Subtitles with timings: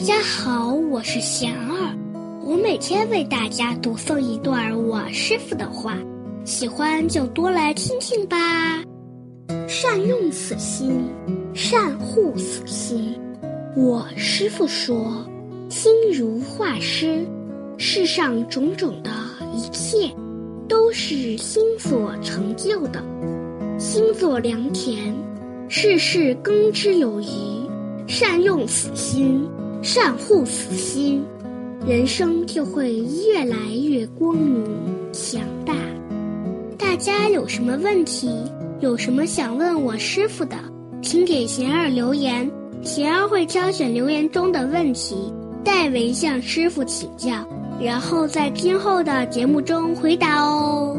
[0.00, 1.94] 大家好我是贤儿，
[2.42, 5.94] 我每天为大家读诵一段我师傅的话，
[6.42, 8.82] 喜欢就多来听听吧。
[9.68, 11.06] 善用此心，
[11.52, 13.14] 善护此心。
[13.76, 15.22] 我师傅说，
[15.68, 17.22] 心如画师，
[17.76, 19.10] 世上种种的
[19.54, 20.10] 一切，
[20.66, 23.04] 都是心所成就的。
[23.78, 25.14] 心作良田，
[25.68, 27.26] 事事耕之有余，
[28.08, 29.46] 善用此心。
[29.82, 31.24] 善护此心，
[31.86, 34.64] 人生就会越来越光明
[35.12, 35.74] 强大。
[36.76, 38.30] 大家有什么问题，
[38.80, 40.56] 有什么想问我师傅的，
[41.00, 42.48] 请给贤儿留言，
[42.82, 45.32] 贤儿会挑选留言中的问题，
[45.64, 47.32] 代为向师傅请教，
[47.80, 50.94] 然后在今后的节目中回答哦。